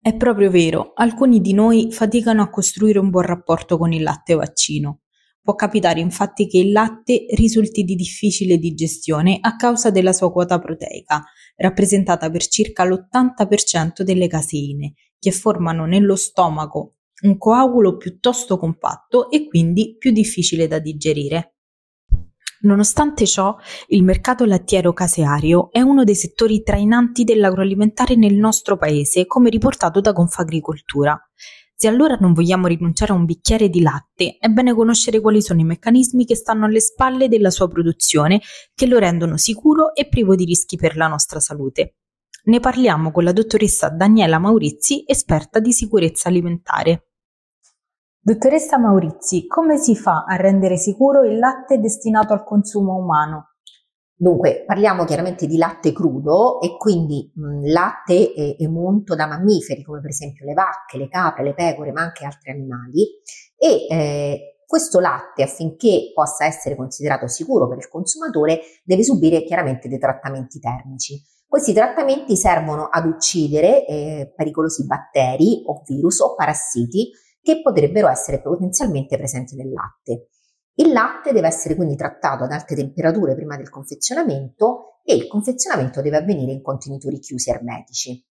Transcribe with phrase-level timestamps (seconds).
[0.00, 4.34] È proprio vero, alcuni di noi faticano a costruire un buon rapporto con il latte
[4.34, 5.00] vaccino.
[5.42, 10.58] Può capitare infatti che il latte risulti di difficile digestione a causa della sua quota
[10.58, 11.24] proteica,
[11.56, 19.48] rappresentata per circa l'80% delle caseine, che formano nello stomaco un coagulo piuttosto compatto e
[19.48, 21.57] quindi più difficile da digerire.
[22.60, 23.56] Nonostante ciò,
[23.88, 30.12] il mercato lattiero-caseario è uno dei settori trainanti dell'agroalimentare nel nostro paese, come riportato da
[30.12, 31.16] Confagricoltura.
[31.80, 35.60] Se allora non vogliamo rinunciare a un bicchiere di latte, è bene conoscere quali sono
[35.60, 38.40] i meccanismi che stanno alle spalle della sua produzione,
[38.74, 41.98] che lo rendono sicuro e privo di rischi per la nostra salute.
[42.46, 47.07] Ne parliamo con la dottoressa Daniela Maurizi, esperta di sicurezza alimentare.
[48.20, 53.54] Dottoressa Maurizi, come si fa a rendere sicuro il latte destinato al consumo umano?
[54.14, 60.10] Dunque, parliamo chiaramente di latte crudo e quindi mh, latte emunto da mammiferi come per
[60.10, 63.06] esempio le vacche, le capre, le pecore, ma anche altri animali
[63.56, 69.88] e eh, questo latte affinché possa essere considerato sicuro per il consumatore deve subire chiaramente
[69.88, 71.22] dei trattamenti termici.
[71.46, 77.10] Questi trattamenti servono ad uccidere eh, pericolosi batteri o virus o parassiti
[77.48, 80.28] che potrebbero essere potenzialmente presenti nel latte.
[80.74, 86.02] Il latte deve essere quindi trattato ad alte temperature prima del confezionamento e il confezionamento
[86.02, 88.22] deve avvenire in contenitori chiusi ermetici.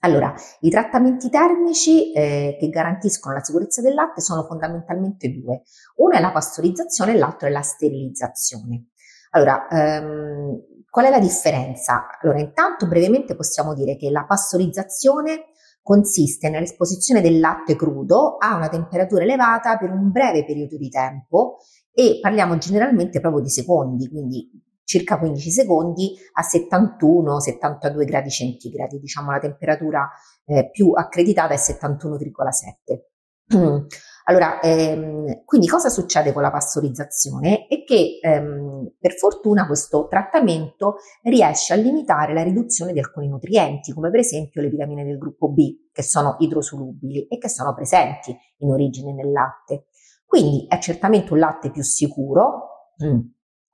[0.00, 5.62] Allora, i trattamenti termici eh, che garantiscono la sicurezza del latte sono fondamentalmente due.
[5.96, 8.88] Uno è la pastorizzazione e l'altro è la sterilizzazione.
[9.30, 12.08] Allora, ehm, qual è la differenza?
[12.20, 15.46] Allora, intanto brevemente possiamo dire che la pastorizzazione
[15.84, 21.58] consiste nell'esposizione del latte crudo a una temperatura elevata per un breve periodo di tempo
[21.92, 24.50] e parliamo generalmente proprio di secondi, quindi
[24.82, 30.10] circa 15 secondi a 71-72 gradi centigradi, diciamo la temperatura
[30.46, 33.86] eh, più accreditata è 71,7.
[34.26, 37.66] Allora, ehm, quindi cosa succede con la pastorizzazione?
[37.66, 43.92] È che ehm, per fortuna questo trattamento riesce a limitare la riduzione di alcuni nutrienti,
[43.92, 48.36] come per esempio le vitamine del gruppo B, che sono idrosolubili e che sono presenti
[48.58, 49.86] in origine nel latte.
[50.24, 53.20] Quindi è certamente un latte più sicuro, mm,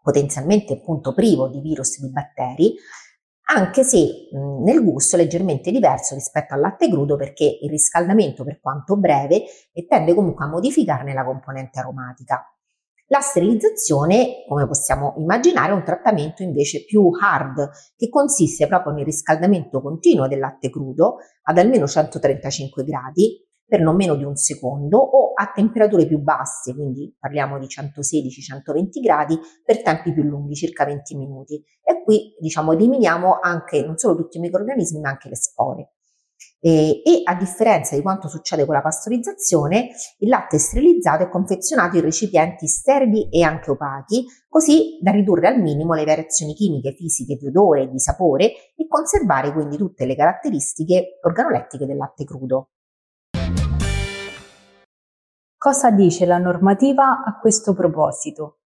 [0.03, 2.75] potenzialmente appunto privo di virus e di batteri,
[3.53, 8.44] anche se mh, nel gusto è leggermente diverso rispetto al latte crudo perché il riscaldamento,
[8.44, 9.44] per quanto breve,
[9.88, 12.44] tende comunque a modificarne la componente aromatica.
[13.12, 19.04] La sterilizzazione, come possiamo immaginare, è un trattamento invece più hard, che consiste proprio nel
[19.04, 24.98] riscaldamento continuo del latte crudo ad almeno 135 gradi per non meno di un secondo
[24.98, 30.84] o a temperature più basse, quindi parliamo di 116-120 gradi, per tempi più lunghi, circa
[30.84, 31.60] 20 minuti.
[31.82, 35.94] E qui diciamo eliminiamo anche non solo tutti i microrganismi ma anche le spore.
[36.61, 41.97] E, e, a differenza di quanto succede con la pastorizzazione, il latte sterilizzato è confezionato
[41.97, 47.37] in recipienti sterili e anche opachi, così da ridurre al minimo le variazioni chimiche, fisiche,
[47.37, 52.69] di odore e di sapore e conservare quindi tutte le caratteristiche organolettiche del latte crudo.
[55.57, 58.59] Cosa dice la normativa a questo proposito?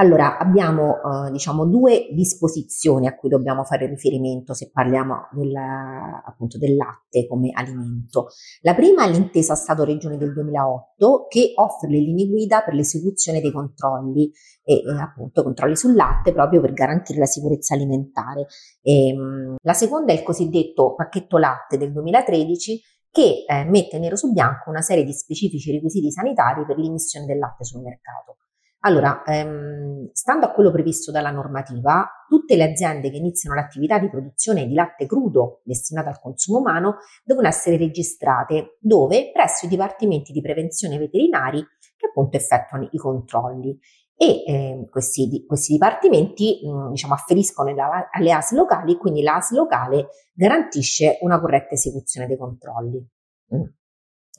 [0.00, 6.56] Allora, abbiamo eh, diciamo due disposizioni a cui dobbiamo fare riferimento se parliamo del, appunto
[6.56, 8.28] del latte come alimento.
[8.62, 13.52] La prima è l'intesa Stato-Regione del 2008 che offre le linee guida per l'esecuzione dei
[13.52, 14.32] controlli
[14.64, 18.46] e eh, appunto controlli sul latte proprio per garantire la sicurezza alimentare.
[18.80, 24.16] E, ehm, la seconda è il cosiddetto pacchetto latte del 2013 che eh, mette nero
[24.16, 28.36] su bianco una serie di specifici requisiti sanitari per l'immissione del latte sul mercato.
[28.82, 34.08] Allora, ehm, stando a quello previsto dalla normativa, tutte le aziende che iniziano l'attività di
[34.08, 39.30] produzione di latte crudo destinato al consumo umano devono essere registrate dove?
[39.32, 41.62] Presso i dipartimenti di prevenzione veterinari
[41.96, 43.78] che appunto effettuano i controlli
[44.16, 47.74] e eh, questi, questi, dipartimenti mh, mm, diciamo, afferiscono
[48.10, 53.06] alle AS locali, quindi l'AS locale garantisce una corretta esecuzione dei controlli.
[53.54, 53.62] Mm.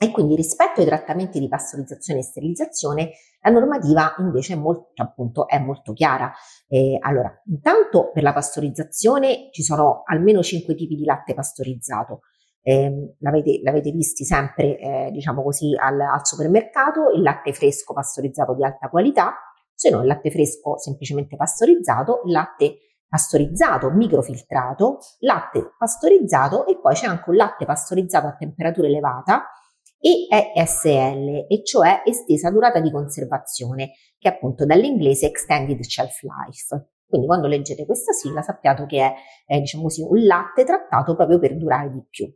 [0.02, 3.10] E quindi rispetto ai trattamenti di pastorizzazione e sterilizzazione,
[3.40, 6.32] la normativa invece è molto, appunto, è molto chiara.
[6.66, 12.22] Eh, allora, intanto per la pastorizzazione ci sono almeno 5 tipi di latte pastorizzato.
[12.62, 18.56] eh, l'avete, l'avete, visti sempre, eh, diciamo così, al, al, supermercato, il latte fresco pastorizzato
[18.56, 19.36] di alta qualità,
[19.72, 22.74] se no il latte fresco semplicemente pastorizzato, il latte
[23.06, 29.46] pastorizzato microfiltrato, latte pastorizzato e poi c'è anche un latte pastorizzato a temperatura elevata
[30.02, 36.88] e ESL, e cioè estesa durata di conservazione, che è appunto dall'inglese Extended Shelf Life.
[37.06, 39.14] Quindi quando leggete questa sigla sappiate che è,
[39.46, 42.28] è diciamo così, un latte trattato proprio per durare di più.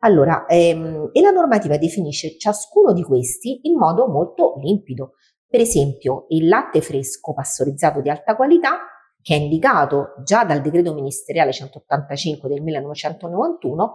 [0.00, 5.12] Allora, ehm, e la normativa definisce ciascuno di questi in modo molto limpido.
[5.46, 8.80] Per esempio, il latte fresco pastorizzato di alta qualità,
[9.22, 13.94] che è indicato già dal decreto ministeriale 185 del 1991,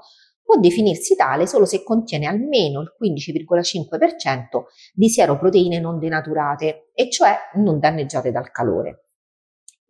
[0.52, 4.64] può definirsi tale solo se contiene almeno il 15,5%
[4.94, 9.11] di sieroproteine non denaturate, e cioè non danneggiate dal calore.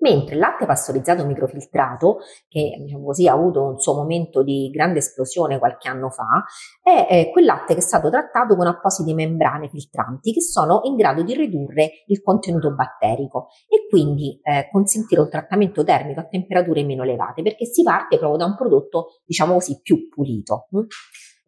[0.01, 4.99] Mentre il latte pastorizzato microfiltrato, che diciamo così, ha avuto un suo momento di grande
[4.99, 6.43] esplosione qualche anno fa,
[6.81, 10.95] è, è quel latte che è stato trattato con apposite membrane filtranti che sono in
[10.95, 16.83] grado di ridurre il contenuto batterico e quindi eh, consentire un trattamento termico a temperature
[16.83, 20.67] meno elevate, perché si parte proprio da un prodotto, diciamo così, più pulito.
[20.71, 20.79] Hm?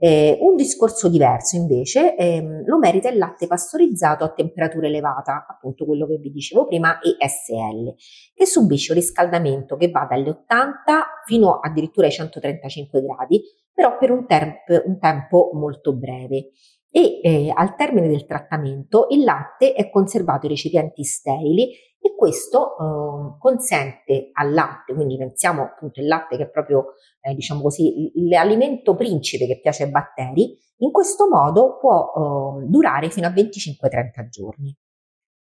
[0.06, 5.86] Eh, un discorso diverso invece ehm, lo merita il latte pastorizzato a temperatura elevata, appunto
[5.86, 7.96] quello che vi dicevo prima, ESL,
[8.34, 14.12] che subisce un riscaldamento che va dagli 80 fino addirittura ai 135 gradi, però per
[14.12, 16.50] un, temp- un tempo molto breve.
[16.92, 21.70] E eh, al termine del trattamento il latte è conservato in recipienti sterili
[22.06, 27.34] e questo eh, consente al latte, quindi pensiamo appunto al latte che è proprio eh,
[27.34, 33.28] diciamo così l'alimento principe che piace ai batteri, in questo modo può eh, durare fino
[33.28, 34.76] a 25-30 giorni.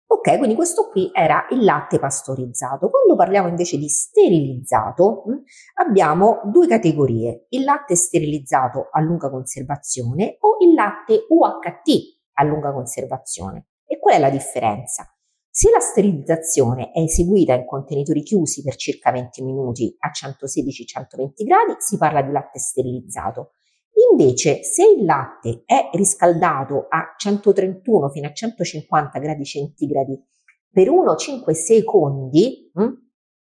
[0.06, 2.90] Ok, quindi questo qui era il latte pastorizzato.
[2.90, 5.42] Quando parliamo invece di sterilizzato, hm,
[5.84, 12.72] abbiamo due categorie, il latte sterilizzato a lunga conservazione o il latte UHT a lunga
[12.72, 13.66] conservazione.
[13.84, 15.11] E qual è la differenza?
[15.54, 21.74] Se la sterilizzazione è eseguita in contenitori chiusi per circa 20 minuti a 116-120 gradi,
[21.76, 23.50] si parla di latte sterilizzato.
[24.10, 30.18] Invece, se il latte è riscaldato a 131 fino a 150 gradi centigradi
[30.70, 32.94] per 1-5 secondi, mh, hm,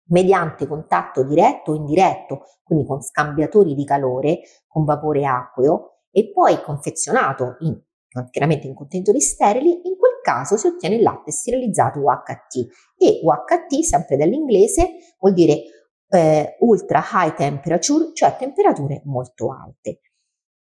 [0.09, 6.61] mediante contatto diretto o indiretto, quindi con scambiatori di calore, con vapore acqueo, e poi
[6.61, 7.81] confezionato in,
[8.33, 12.67] chiaramente in contenitori sterili, in caso si ottiene il latte sterilizzato UHT.
[12.97, 14.89] E UHT, sempre dall'inglese,
[15.19, 15.63] vuol dire
[16.09, 20.01] eh, ultra high temperature, cioè temperature molto alte.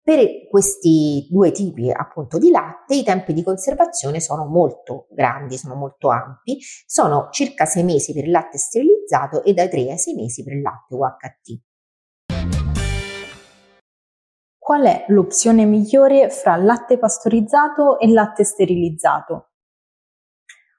[0.04, 5.76] Per questi due tipi appunto di latte i tempi di conservazione sono molto grandi, sono
[5.76, 10.14] molto ampi, sono circa 6 mesi per il latte sterilizzato e dai 3 ai 6
[10.14, 11.62] mesi per il latte UHT.
[14.64, 19.48] Qual è l'opzione migliore fra latte pastorizzato e latte sterilizzato?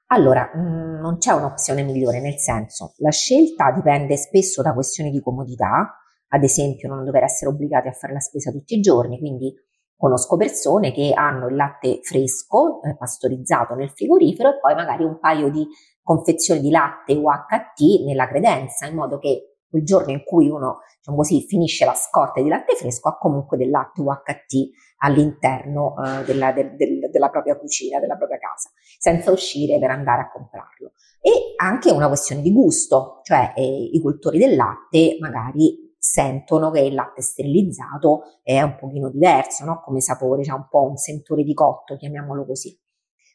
[0.06, 5.20] Allora, mm, non c'è un'opzione migliore, nel senso, la scelta dipende spesso da questioni di
[5.20, 5.98] comodità,
[6.28, 9.54] ad esempio non dover essere obbligati a fare la spesa tutti i giorni, quindi
[9.94, 15.18] conosco persone che hanno il latte fresco, eh, pastorizzato nel frigorifero e poi magari un
[15.18, 15.68] paio di
[16.02, 21.16] confezioni di latte UHT nella credenza, in modo che quel giorno in cui uno, diciamo
[21.16, 26.52] così, finisce la scorta di latte fresco ha comunque del latte UHT all'interno eh, della,
[26.52, 30.92] del, del, della propria cucina, della propria casa, senza uscire per andare a comprarlo.
[31.20, 36.80] E anche una questione di gusto, cioè eh, i cultori del latte magari sentono che
[36.80, 39.82] il latte sterilizzato è un pochino diverso, no?
[39.84, 42.78] come sapore, c'è cioè un po' un sentore di cotto, chiamiamolo così.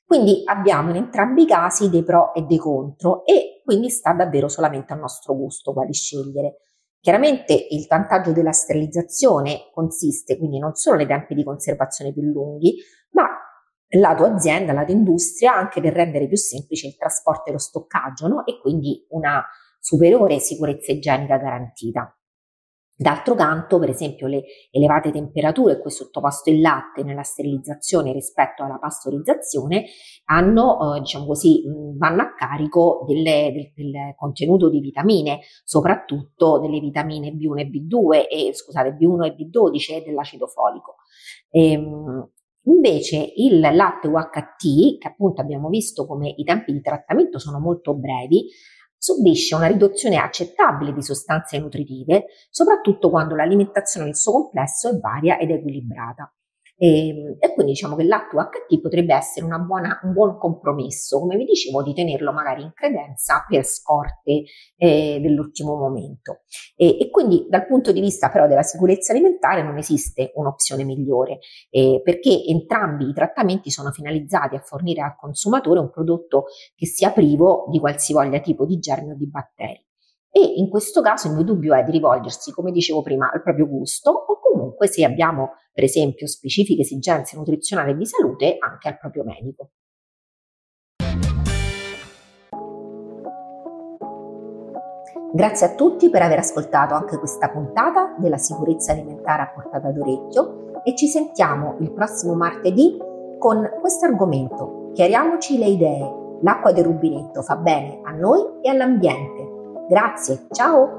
[0.09, 4.47] Quindi abbiamo in entrambi i casi dei pro e dei contro e quindi sta davvero
[4.47, 6.61] solamente al nostro gusto quali scegliere.
[6.99, 12.77] Chiaramente il vantaggio della sterilizzazione consiste quindi non solo nei tempi di conservazione più lunghi,
[13.11, 13.27] ma
[13.99, 18.45] lato azienda, lato industria, anche per rendere più semplice il trasporto e lo stoccaggio no?
[18.47, 19.45] e quindi una
[19.79, 22.18] superiore sicurezza igienica garantita.
[23.01, 28.61] D'altro canto, per esempio, le elevate temperature cui è sottoposto il latte nella sterilizzazione rispetto
[28.61, 29.85] alla pastorizzazione
[30.25, 31.63] hanno, eh, diciamo così,
[31.95, 38.27] vanno a carico delle, del, del, contenuto di vitamine, soprattutto delle vitamine B1 e B2
[38.29, 40.95] e scusate, B1 e B12 e dell'acido folico.
[41.51, 42.29] Ehm,
[42.63, 47.95] Invece il latte UHT, che appunto abbiamo visto come i tempi di trattamento sono molto
[47.95, 48.47] brevi,
[48.99, 55.39] subisce una riduzione accettabile di sostanze nutritive, soprattutto quando l'alimentazione nel suo complesso è varia
[55.39, 56.31] ed equilibrata.
[56.79, 61.35] E, ehm, e, quindi diciamo che l'atto HT potrebbe essere buona, un buon compromesso, come
[61.35, 64.43] vi dicevo, di tenerlo magari in credenza per scorte
[64.77, 66.39] eh, dell'ultimo momento.
[66.77, 71.39] E, e, quindi dal punto di vista però della sicurezza alimentare non esiste un'opzione migliore,
[71.69, 76.45] eh, perché entrambi i trattamenti sono finalizzati a fornire al consumatore un prodotto
[76.75, 79.87] che sia privo di qualsivoglia tipo di germe o di batteri.
[80.31, 83.67] E in questo caso il mio dubbio è di rivolgersi, come dicevo prima, al proprio
[83.67, 88.97] gusto o comunque se abbiamo per esempio specifiche esigenze nutrizionali e di salute anche al
[88.99, 89.71] proprio medico.
[95.31, 100.81] Grazie a tutti per aver ascoltato anche questa puntata della sicurezza alimentare a portata d'orecchio
[100.83, 102.97] e ci sentiamo il prossimo martedì
[103.37, 104.89] con questo argomento.
[104.93, 106.17] Chiariamoci le idee.
[106.41, 109.48] L'acqua del rubinetto fa bene a noi e all'ambiente.
[109.89, 110.98] Grazie, ciao!